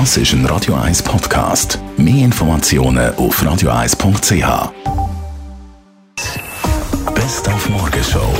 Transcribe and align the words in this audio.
Das 0.00 0.16
ist 0.16 0.32
ein 0.32 0.44
Radio 0.46 0.74
1 0.74 1.04
Podcast. 1.04 1.78
Mehr 1.96 2.24
Informationen 2.24 3.14
auf 3.14 3.40
radio1.ch. 3.40 4.72
Best 7.14 7.48
auf 7.48 7.68
Morgenshow 7.68 8.34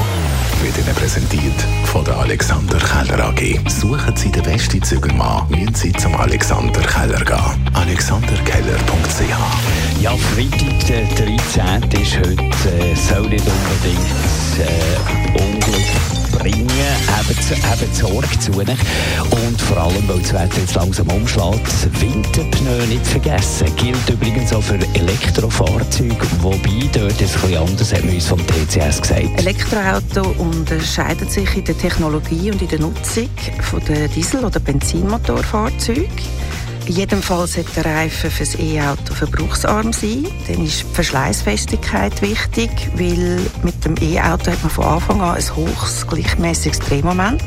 wird 0.61 0.77
Ihnen 0.79 0.93
präsentiert 0.97 1.55
von 1.85 2.05
der 2.05 2.17
Alexander 2.17 2.77
Keller 2.79 3.27
AG. 3.27 3.61
Suchen 3.69 4.17
Sie 4.17 4.33
den 4.33 4.43
besten 4.43 4.83
Zügelmann, 4.83 5.49
müssen 5.49 5.77
Sie 5.77 5.93
zum 5.93 6.17
Alexander 6.17 6.81
Keller 6.81 7.25
gehen. 7.25 7.71
alexanderkeller.ch 7.73 10.03
Ja, 10.03 10.11
Freitag, 10.17 10.87
der 10.89 11.05
13. 11.15 11.85
ist 12.03 12.19
heute, 12.19 12.43
äh, 12.69 12.97
soll 12.97 13.29
nicht 13.29 13.47
unbedingt 13.47 14.59
äh, 14.59 14.97
haben 17.29 17.95
Sorge 17.95 18.39
zu 18.39 18.53
nicht. 18.53 18.79
Und 19.31 19.61
vor 19.61 19.79
allem, 19.79 20.09
weil 20.09 20.19
das 20.21 20.33
Wetter 20.33 20.61
jetzt 20.61 20.75
langsam 20.75 21.09
umschlägt, 21.09 22.01
Winterpneu 22.01 22.87
nicht 22.87 23.07
vergessen. 23.07 23.67
Gilt 23.77 24.09
übrigens 24.11 24.53
auch 24.53 24.63
für 24.63 24.79
Elektrofahrzeuge, 24.95 26.17
wobei 26.41 26.89
dort 26.93 27.21
ist 27.21 27.35
bisschen 27.41 27.57
anders, 27.57 27.93
hat 27.93 28.05
man 28.05 28.15
uns 28.15 28.27
vom 28.27 28.41
TCS 28.47 29.03
gesagt. 29.03 29.39
Elektroauto 29.39 30.35
unterscheidet 30.39 31.31
sich 31.31 31.57
in 31.57 31.65
der 31.65 31.79
Technologie 31.79 32.51
und 32.51 32.61
in 32.61 32.69
der 32.69 32.81
Nutzung 32.81 33.31
von 33.61 33.85
den 33.85 34.11
Diesel- 34.13 34.45
oder 34.45 34.61
Benzinmotorfahrzeugen. 34.61 36.44
Fall 37.23 37.47
sollte 37.47 37.83
der 37.83 37.87
Reifen 37.87 38.31
für 38.31 38.45
das 38.45 38.59
E-Auto 38.59 39.15
verbrauchsarm 39.15 39.93
sein. 39.93 40.27
Dann 40.47 40.65
ist 40.65 40.83
die 40.83 40.95
Verschleißfestigkeit 40.95 42.21
wichtig, 42.21 42.71
weil 42.95 43.41
mit 43.63 43.85
dem 43.85 43.95
E-Auto 44.01 44.51
hat 44.51 44.63
man 44.63 44.71
von 44.71 44.85
Anfang 44.85 45.21
an 45.23 45.37
ein 45.37 45.57
hohes 45.57 46.07
gleichmäßiges 46.07 46.81
Drehmoment. 46.81 47.43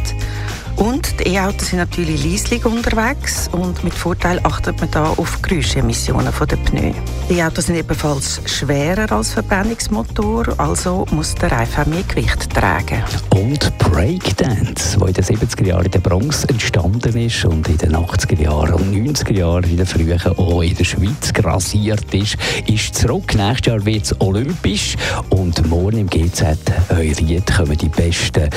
Und 0.78 1.20
die 1.20 1.34
E-Autos 1.34 1.70
sind 1.70 1.80
natürlich 1.80 2.24
leislich 2.24 2.64
unterwegs 2.64 3.50
und 3.52 3.84
mit 3.84 3.96
Vorteil 3.96 4.40
achtet 4.44 4.80
man 4.80 4.92
da 4.92 5.06
auf 5.06 5.42
Geräuschemissionen 5.42 6.32
den 6.32 6.64
Pneu. 6.64 6.92
Die 7.30 7.42
Autos 7.42 7.66
sind 7.66 7.78
ebenfalls 7.78 8.42
schwerer 8.46 9.12
als 9.12 9.34
Verbrennungsmotor, 9.34 10.54
also 10.60 11.06
muss 11.12 11.34
der 11.34 11.52
Reifen 11.52 11.90
mehr 11.90 12.04
Gewicht 12.04 12.54
tragen. 12.54 13.04
Und 13.32 13.76
Breakdance, 13.80 15.00
wo 15.00 15.06
in 15.06 15.14
den 15.14 15.24
70er 15.24 15.66
Jahren 15.66 15.86
in 15.86 15.92
der 15.92 16.00
Bronx 16.00 16.44
entstanden 16.44 17.18
ist 17.18 17.44
und 17.46 17.68
in 17.68 17.78
den 17.78 17.96
80er 17.96 18.40
Jahren 18.40 18.74
und 18.76 18.94
90er 18.94 19.34
Jahren 19.34 19.64
in 19.64 19.78
den 19.78 19.86
frühen 19.88 20.22
auch 20.38 20.62
in 20.62 20.76
der 20.76 20.84
Schweiz 20.84 21.34
grasiert 21.34 22.14
ist, 22.14 22.38
ist 22.68 22.94
zurück. 22.94 23.34
Nächstes 23.34 23.66
Jahr 23.66 23.84
wird 23.84 24.06
es 24.06 24.22
olympisch 24.22 24.96
und 25.30 25.68
morgen 25.68 25.98
im 25.98 26.08
GZ 26.08 26.58
Euriet 26.90 27.52
kommen 27.56 27.78
die 27.78 27.90
besten 27.90 28.50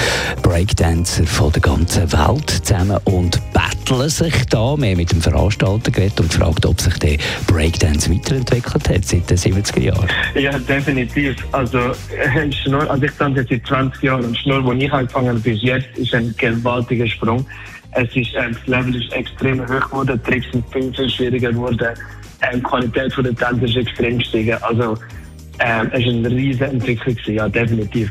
Breakdancer 0.42 1.26
von 1.26 1.52
der 1.52 1.62
ganzen 1.62 2.09
Welt 2.12 2.50
zusammen 2.50 2.98
und 3.04 3.40
betteln 3.52 4.08
sich 4.08 4.34
da. 4.46 4.76
mehr 4.76 4.96
mit 4.96 5.12
dem 5.12 5.20
Veranstalter 5.20 5.90
geredet 5.90 6.20
und 6.20 6.30
gefragt, 6.30 6.66
ob 6.66 6.80
sich 6.80 6.94
der 6.98 7.16
Breakdance 7.46 8.10
weiterentwickelt 8.10 8.88
hat 8.88 9.04
seit 9.04 9.28
den 9.30 9.36
70er 9.36 9.80
Jahren. 9.80 10.08
Ja, 10.34 10.58
definitiv. 10.58 11.36
Also, 11.52 11.78
äh, 11.78 12.52
Schnur, 12.52 12.88
also 12.90 13.02
ich 13.04 13.12
tanze 13.12 13.46
seit 13.48 13.66
20 13.66 14.02
Jahren 14.02 14.24
und 14.24 14.36
Schnur, 14.38 14.64
wo 14.64 14.72
ich 14.72 14.92
angefangen 14.92 15.28
habe 15.28 15.40
bis 15.40 15.62
jetzt, 15.62 15.88
ist 15.96 16.14
ein 16.14 16.34
gewaltiger 16.36 17.06
Sprung. 17.06 17.44
Es 17.92 18.14
ist, 18.14 18.34
äh, 18.34 18.50
das 18.50 18.66
Level 18.66 18.96
ist 18.96 19.12
extrem 19.12 19.60
hoch 19.62 19.90
geworden, 19.90 20.20
Tricks 20.24 20.46
sind 20.52 20.64
viel, 20.72 20.92
viel 20.94 21.10
schwieriger 21.10 21.52
geworden, 21.52 21.88
äh, 22.40 22.56
die 22.56 22.62
Qualität 22.62 23.12
der 23.16 23.34
Tänze 23.34 23.64
ist 23.66 23.76
extrem 23.76 24.18
gestiegen. 24.18 24.56
Also, 24.62 24.94
äh, 25.58 25.84
es 25.92 26.04
war 26.04 26.12
eine 26.12 26.30
riesige 26.30 26.66
Entwicklung, 26.66 27.16
ja, 27.26 27.48
definitiv. 27.48 28.10